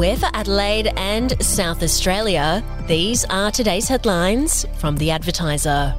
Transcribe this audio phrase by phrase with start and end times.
[0.00, 2.64] we're for Adelaide and South Australia.
[2.86, 5.94] These are today's headlines from The Advertiser.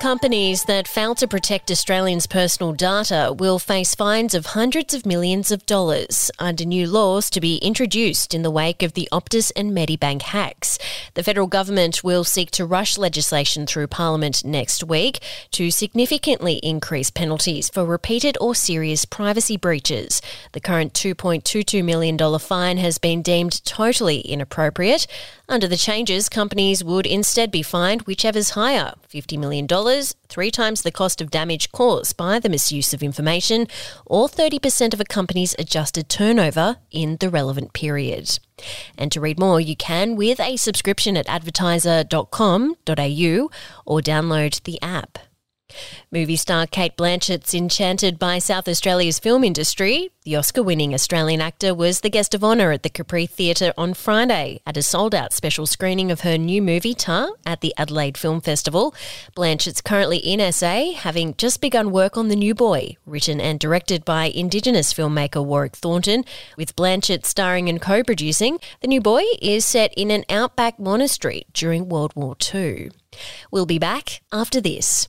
[0.00, 5.50] Companies that fail to protect Australians' personal data will face fines of hundreds of millions
[5.50, 9.72] of dollars under new laws to be introduced in the wake of the Optus and
[9.72, 10.78] Medibank hacks.
[11.12, 15.20] The federal government will seek to rush legislation through Parliament next week
[15.50, 20.22] to significantly increase penalties for repeated or serious privacy breaches.
[20.52, 25.06] The current $2.22 million fine has been deemed totally inappropriate.
[25.46, 29.66] Under the changes, companies would instead be fined whichever's higher $50 million,
[30.28, 33.66] three times the cost of damage caused by the misuse of information,
[34.06, 38.38] or 30% of a company's adjusted turnover in the relevant period.
[38.96, 43.50] And to read more, you can with a subscription at advertiser.com.au
[43.86, 45.29] or download the app.
[46.10, 50.10] Movie star Cate Blanchett's enchanted by South Australia's film industry.
[50.24, 53.94] The Oscar winning Australian actor was the guest of honour at the Capri Theatre on
[53.94, 58.18] Friday at a sold out special screening of her new movie Tar at the Adelaide
[58.18, 58.94] Film Festival.
[59.34, 64.04] Blanchett's currently in SA, having just begun work on The New Boy, written and directed
[64.04, 66.24] by Indigenous filmmaker Warwick Thornton.
[66.56, 71.46] With Blanchett starring and co producing, The New Boy is set in an outback monastery
[71.54, 72.90] during World War II.
[73.50, 75.08] We'll be back after this.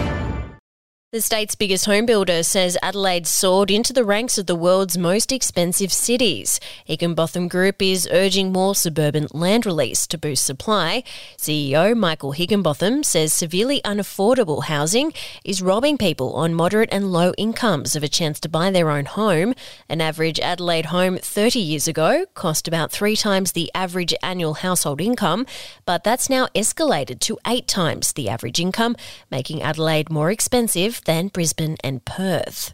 [1.13, 5.33] The state's biggest home builder says Adelaide soared into the ranks of the world's most
[5.33, 6.57] expensive cities.
[6.85, 11.03] Higginbotham Group is urging more suburban land release to boost supply.
[11.37, 15.11] CEO Michael Higginbotham says severely unaffordable housing
[15.43, 19.03] is robbing people on moderate and low incomes of a chance to buy their own
[19.03, 19.53] home.
[19.89, 25.01] An average Adelaide home 30 years ago cost about three times the average annual household
[25.01, 25.45] income,
[25.85, 28.95] but that's now escalated to eight times the average income,
[29.29, 32.73] making Adelaide more expensive than Brisbane and Perth.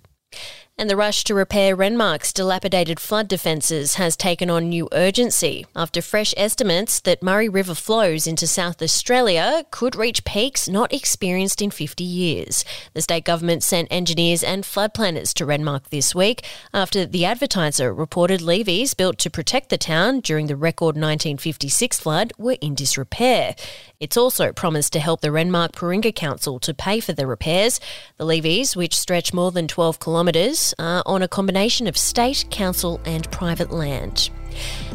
[0.80, 6.04] And the rush to repair Renmark's dilapidated flood defences has taken on new urgency after
[6.04, 11.72] fresh estimates that Murray River flows into South Australia could reach peaks not experienced in
[11.72, 12.64] 50 years.
[12.94, 17.92] The state government sent engineers and flood planners to Renmark this week after the advertiser
[17.92, 23.56] reported levees built to protect the town during the record 1956 flood were in disrepair.
[24.00, 27.80] It's also promised to help the Renmark Paringa Council to pay for the repairs.
[28.18, 32.46] The levees, which stretch more than 12 kilometres, are uh, on a combination of state,
[32.50, 34.30] council, and private land.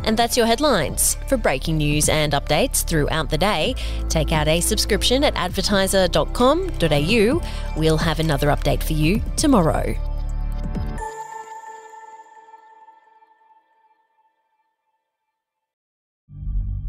[0.04, 1.16] And that's your headlines.
[1.28, 3.76] For breaking news and updates throughout the day,
[4.08, 7.42] take out a subscription at advertiser.com.au.
[7.76, 10.11] We'll have another update for you tomorrow.